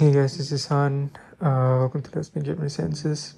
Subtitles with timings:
[0.00, 1.08] Hey guys, this is Han.
[1.40, 3.34] Uh, welcome to Let's Make It Senses.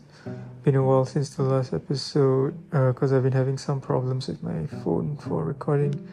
[0.63, 4.43] Been a while since the last episode because uh, I've been having some problems with
[4.43, 6.09] my phone for recording.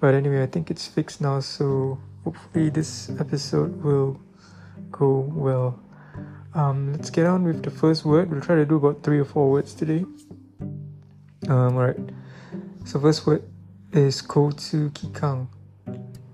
[0.00, 4.20] But anyway, I think it's fixed now, so hopefully this episode will
[4.90, 5.78] go well.
[6.54, 8.32] Um, let's get on with the first word.
[8.32, 10.04] We'll try to do about three or four words today.
[11.46, 11.98] Um, alright.
[12.84, 13.44] So first word
[13.92, 15.46] is Kotsu Kikang.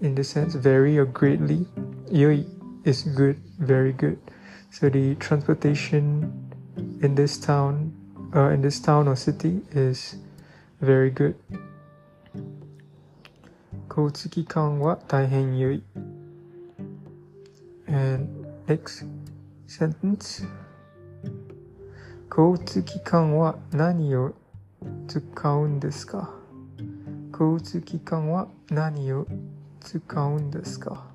[0.00, 1.66] in the sense vary or greatly.
[2.10, 2.44] Yoi
[2.84, 4.18] is good, very good.
[4.70, 6.32] So the transportation
[7.02, 7.92] in this town,
[8.34, 10.16] uh, in this town or city is
[10.80, 11.34] very good.
[17.86, 19.04] And next
[19.66, 20.42] sentence.
[22.30, 24.32] 交通機関は何を
[25.08, 25.18] 使
[25.50, 26.30] うんですか
[27.32, 29.26] 交通機関は何を
[29.88, 31.06] 使うんですか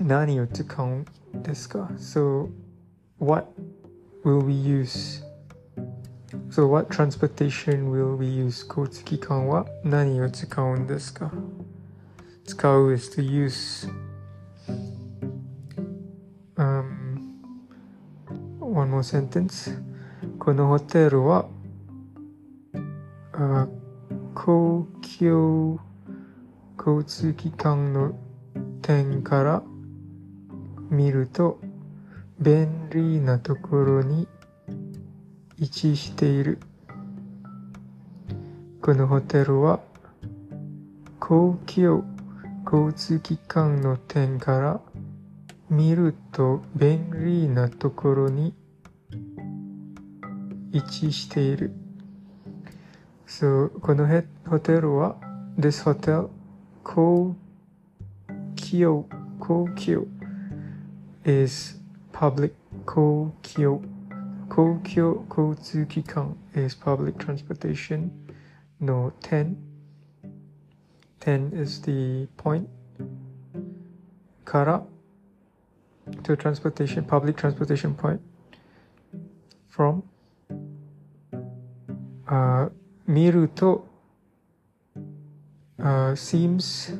[0.00, 1.06] 何を使うん
[1.44, 2.48] ですか So
[3.20, 3.46] what
[4.24, 5.22] will we use?
[6.50, 8.66] So what transportation will we use?
[8.68, 11.30] 交通機関は何を使うんですか
[12.44, 13.88] 使う is to use
[16.56, 17.36] um,
[18.60, 19.72] One more sentence
[20.40, 21.46] このホテルは、
[23.32, 23.68] uh,
[24.34, 24.88] 公
[25.20, 25.85] 共
[26.86, 28.12] 交通機関の
[28.80, 29.62] 点から
[30.88, 31.58] 見ると
[32.38, 34.28] 便利なところに
[35.58, 36.60] 位置している。
[38.80, 39.80] このホテルは
[41.18, 42.04] 公共
[42.64, 44.80] 交通機関の点から
[45.68, 48.54] 見ると便利なところに
[50.70, 51.72] 位置している。
[53.26, 54.06] So, この
[54.46, 55.16] ホテルは
[55.58, 56.28] This hotel
[56.86, 57.34] Kokyo
[59.40, 60.06] Kokyo
[61.24, 61.74] is
[62.12, 62.54] public
[62.86, 63.82] Kokyo
[64.48, 68.12] Kokyo Kotsukikan is public transportation
[68.78, 69.56] no 10
[71.18, 72.68] 10 is the point
[74.44, 74.80] Kara
[76.22, 78.20] to transportation public transportation point
[79.70, 80.04] from
[82.28, 82.68] uh,
[83.08, 83.82] Miruto
[85.82, 86.90] uh, seems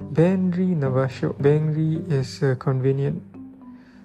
[0.00, 1.34] Benri Navasho.
[1.34, 3.22] Benri is convenient.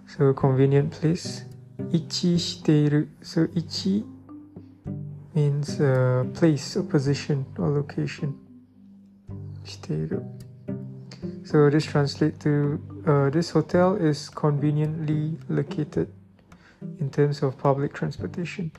[0.07, 1.43] So convenient place.
[1.91, 3.07] Ichi shiteiru.
[3.21, 4.03] So ichi
[5.35, 8.37] means a uh, place or position or location.
[9.65, 10.23] Shiteiru.
[11.47, 16.11] So this translates to uh, this hotel is conveniently located
[16.99, 18.71] in terms of public transportation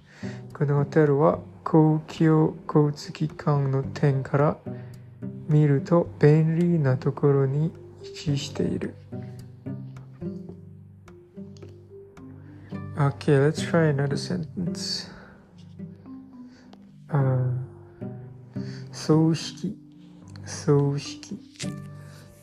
[0.52, 4.56] このホテルは公共交通機関の点から
[5.48, 7.72] 見ると便利なところに
[8.04, 8.94] 位置している
[12.96, 15.10] Okay, let's try another sentence.
[17.10, 17.50] Uh,
[18.92, 19.76] 葬式
[20.46, 21.36] 葬式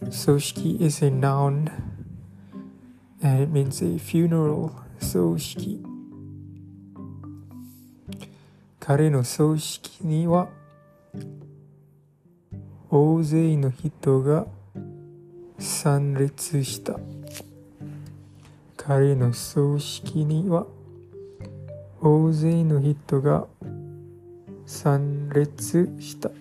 [0.09, 1.71] 葬式 is a noun
[3.23, 4.71] and it means a funeral.
[5.01, 5.81] 葬式
[8.79, 10.47] 彼の葬式には
[12.89, 14.45] 大勢の人が
[15.59, 16.97] 参列した
[18.77, 20.65] 彼の葬式には
[22.01, 23.47] 大勢の人が
[24.65, 26.31] 参列した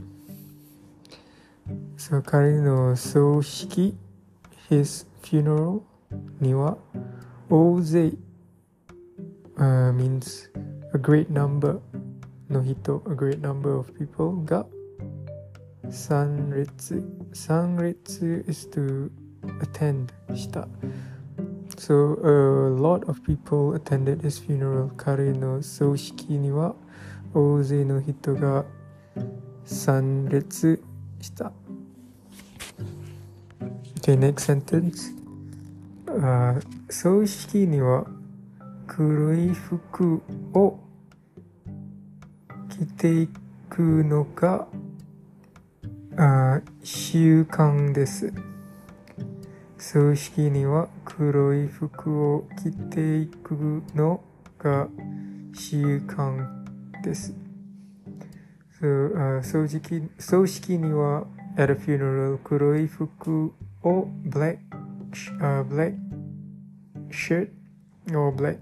[1.96, 3.96] そ彼の葬式
[4.70, 5.80] his funeral
[6.40, 6.76] には
[7.48, 8.10] 大勢
[9.60, 10.48] Uh, means
[10.94, 11.78] a great number.
[12.50, 14.32] Nohito, a great number of people.
[14.48, 14.64] Ga
[15.84, 17.04] sanretsu.
[17.36, 19.12] Sanretsu is to
[19.60, 20.12] attend.
[20.32, 20.64] Shita.
[21.76, 24.88] So a lot of people attended his funeral.
[24.96, 26.72] Kare no soushiki ni wa
[27.36, 28.64] ouzei no hito ga
[29.68, 30.78] sanretsu
[31.20, 31.52] shita.
[34.00, 35.12] Okay, next sentence.
[36.08, 36.56] Uh,
[37.84, 38.19] wa.
[38.96, 40.16] 黒い服
[40.52, 40.80] を
[42.68, 43.28] 着てい
[43.68, 44.66] くのが
[46.16, 48.32] あ習慣です。
[49.78, 54.24] 葬式には黒い服を着ていくの
[54.58, 54.88] が
[55.54, 56.34] 習慣
[57.04, 57.32] です。
[58.82, 61.26] So, 葬式葬式には
[61.56, 63.52] at a funeral 黒い服
[63.84, 64.58] を black,、
[65.38, 65.94] uh, black
[67.12, 67.50] shirt
[68.18, 68.58] or black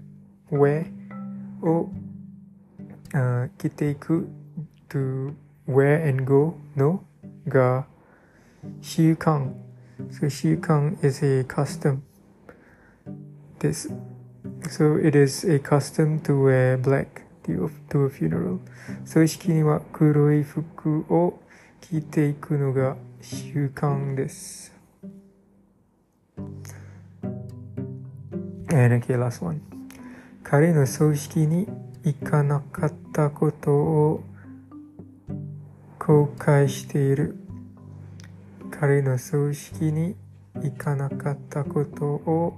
[0.51, 0.85] where
[1.61, 1.89] を、
[3.13, 4.27] uh, 着ていく
[4.89, 5.33] to
[5.67, 7.03] where and go の
[7.47, 7.85] が
[8.81, 9.51] 習慣。
[10.11, 11.99] So 習慣 is a custom
[13.59, 13.91] です。
[14.63, 17.65] So it is a custom to wear black to
[18.05, 18.59] a funeral.
[19.05, 21.39] 葬式には黒い服を
[21.81, 24.73] 着ていくのが習慣です。
[28.71, 29.78] And okay, last one.
[30.51, 31.67] 彼の葬式に
[32.03, 34.23] 行かなかったことを
[35.99, 37.35] 後悔している。
[38.71, 40.15] 彼の葬式に
[40.63, 42.57] 行かなかったことを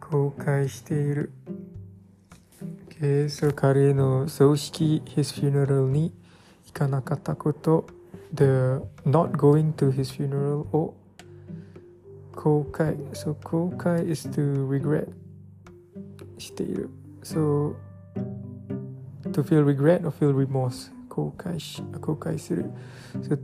[0.00, 1.30] 後悔している。
[2.88, 6.12] Okay, so 彼の葬式、his funeral に
[6.66, 7.86] 行かなかったこと、
[8.34, 8.42] the
[9.04, 10.96] not going to his funeral を
[12.34, 12.96] 後悔。
[13.12, 15.08] So 後悔 is to regret.
[16.38, 16.88] している。
[17.22, 17.74] So,
[19.32, 22.70] to feel regret or feel remorse 後悔し後悔する。
[23.22, 23.38] So,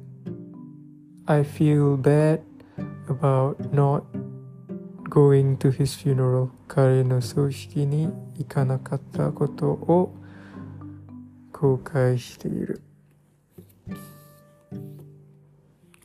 [1.27, 2.41] I feel bad
[3.09, 4.03] about not
[5.09, 8.09] going to his funeral 彼の葬式に
[8.39, 10.15] 行かなかったことを
[11.53, 12.83] 後悔している。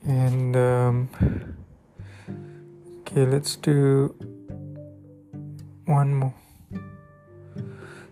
[0.05, 1.09] And um,
[3.03, 4.13] okay, let's do
[5.85, 6.33] one more.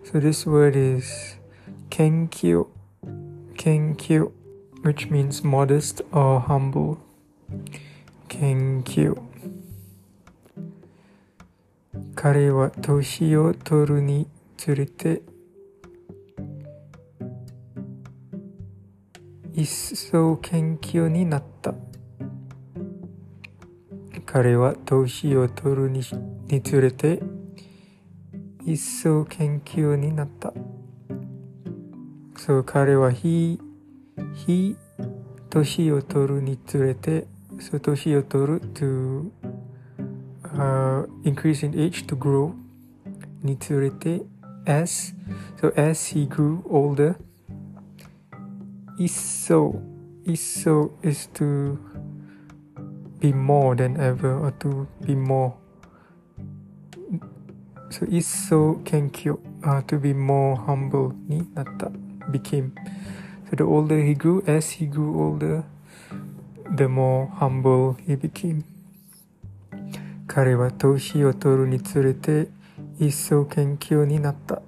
[0.06, 1.34] So this word is
[1.90, 2.68] kenkyo,
[3.58, 4.30] kenkyo,
[4.86, 7.02] which means modest or humble.
[8.30, 9.18] Kenkyo.
[12.14, 15.22] 彼は年を取るにつれて
[19.54, 21.74] 一層謙虚になった
[24.24, 26.02] 彼は年を取るに
[26.62, 27.20] つれて
[28.68, 30.52] 一層研究になった。
[32.36, 33.60] そう彼は日、
[34.34, 34.76] 日、
[35.50, 37.28] 年を取るにつれて、
[37.60, 39.30] そう年を取る to、
[40.52, 42.54] uh, increase in age to grow
[43.44, 44.22] につれて
[44.66, 45.14] as
[45.60, 47.14] so as he grew older
[48.98, 49.80] 一層
[50.24, 51.76] 一層 is to
[53.20, 55.52] be more than ever or to be more
[57.98, 59.30] So, 一層謙虚、
[59.62, 61.86] uh, to be more humble になった
[62.30, 62.72] became
[63.50, 65.62] So the older he grew, as he grew older,
[66.76, 68.64] the more humble he became.
[70.26, 72.48] 彼は年を取るにつれて
[72.98, 74.60] 一層謙虚になった。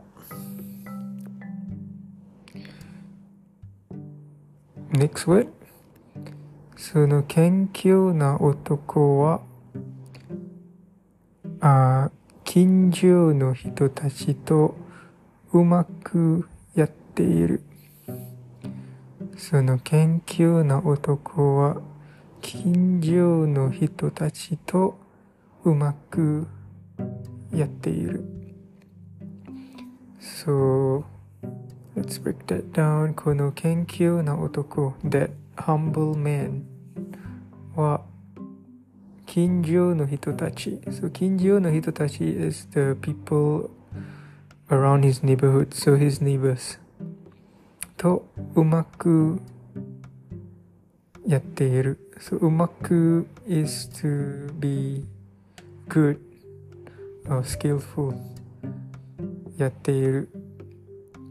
[4.93, 5.49] Next word
[6.77, 9.41] その謙虚な男は
[11.61, 11.98] あ
[12.61, 14.75] 近所の人たちと
[15.53, 17.63] うまくやっている。
[19.37, 21.77] その研究な男は
[22.41, 24.99] 近所の人たちと
[25.63, 26.49] うまく
[27.55, 28.25] やっている。
[30.21, 31.05] So,
[31.95, 33.15] let's break that down.
[33.15, 36.63] この研究な男、that humble man
[37.77, 38.01] は
[39.29, 40.83] Kinjo no Hitotachi.
[40.93, 43.71] So Kinjo no Hitotachi is the people
[44.71, 46.79] around his neighborhood, so his neighbors.
[47.99, 48.23] To
[48.55, 49.39] umaku
[51.29, 51.97] yatteiru.
[52.19, 55.05] So umaku is to be
[55.91, 56.25] good
[57.29, 58.15] or skillful.
[59.59, 60.27] Yatteiru.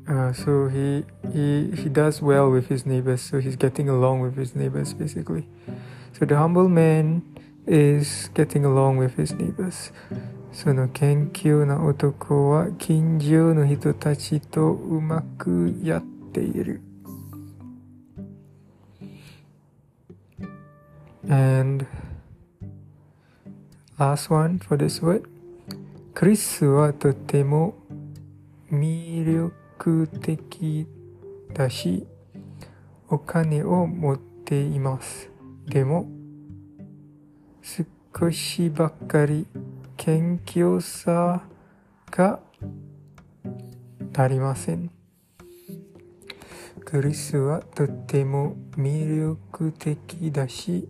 [0.08, 4.38] Uh, so he, he he does well with his neighbors so he's getting along with
[4.38, 5.46] his neighbors basically
[6.14, 7.22] so the humble man
[7.68, 9.92] is getting along with his neighbors
[10.54, 16.82] その研究な男は近所の人たちとうまくやっている
[21.30, 21.86] And
[24.00, 25.24] last one for this word
[26.14, 27.76] クリスはとても
[28.72, 30.88] 魅力的
[31.54, 32.08] だし
[33.10, 35.30] お金を持っています
[35.68, 36.08] でも
[38.14, 39.46] 少しばかり
[39.98, 41.44] 謙虚さ
[42.10, 42.40] が
[44.16, 44.90] 足りません。
[46.86, 50.88] クリスはとても魅力的だし、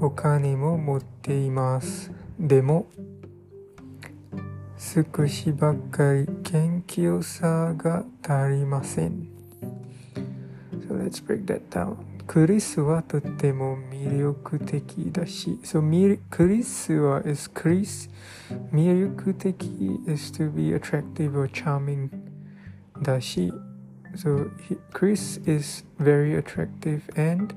[0.00, 2.12] お金も持っています。
[2.38, 2.86] でも、
[4.78, 9.28] 少しばかり謙虚さが足りません。
[10.88, 12.15] So let's break that down.
[12.26, 17.50] クリスはとても魅力的だし、so, クリスは is is
[20.32, 22.10] to be attractive or charming
[23.00, 23.52] だし、
[24.16, 27.00] so, he, Chris is very attractive
[27.32, 27.54] and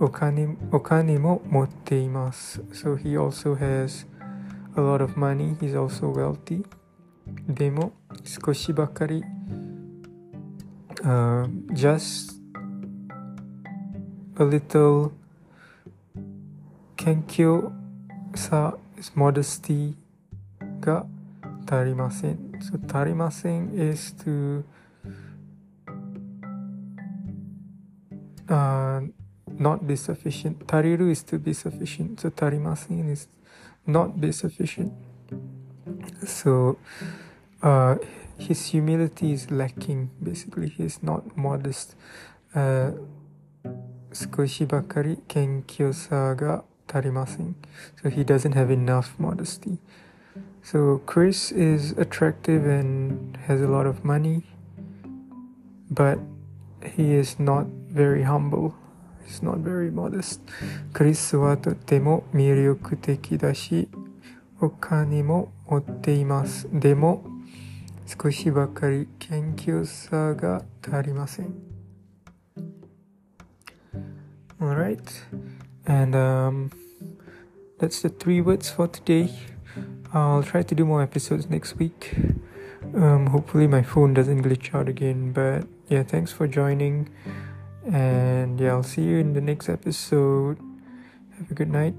[0.00, 2.60] お金,お金も持っています。
[2.72, 4.06] So he also has
[4.76, 5.56] a lot of money.
[5.58, 6.64] He's also wealthy.
[7.48, 7.92] でも
[8.24, 9.22] 少しばかり、
[11.02, 12.37] uh, just
[14.38, 15.12] a little
[16.96, 17.72] Kenkyo
[18.38, 19.98] sa is modesty
[20.80, 21.02] ga
[21.66, 22.62] tarimasen.
[22.62, 24.62] So tarimasen is to
[28.48, 29.00] uh,
[29.58, 30.66] not be sufficient.
[30.68, 32.20] Tariru is to be sufficient.
[32.20, 33.26] So tarimasen is
[33.86, 34.92] not be sufficient.
[36.24, 36.78] So
[37.62, 37.96] uh,
[38.38, 40.10] his humility is lacking.
[40.22, 41.96] Basically, he is not modest.
[42.54, 42.92] Uh,
[44.12, 47.54] 少しばかり謙虚さが足りません。
[48.02, 49.78] So he doesn't have enough modesty.
[50.62, 54.44] So Chris is attractive and has a lot of money,
[55.92, 56.18] but
[56.80, 58.72] he is not very humble.
[59.26, 60.40] He's not very modest.
[60.94, 63.88] クリスはとても魅力的だし、
[64.60, 66.66] お金も持っています。
[66.72, 67.24] でも、
[68.20, 71.77] 少しばかり謙虚さが足りません。
[74.60, 75.22] all right
[75.86, 76.70] and um,
[77.78, 79.30] that's the three words for today
[80.12, 82.14] i'll try to do more episodes next week
[82.96, 87.08] um, hopefully my phone doesn't glitch out again but yeah thanks for joining
[87.92, 90.58] and yeah i'll see you in the next episode
[91.38, 91.94] have a good night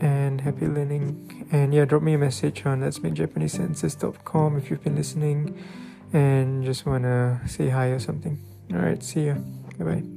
[0.00, 4.68] and happy learning and yeah drop me a message on let's make japanese sentences.com if
[4.68, 5.56] you've been listening
[6.12, 8.36] and just wanna say hi or something
[8.72, 9.34] all right see ya
[9.78, 10.13] bye bye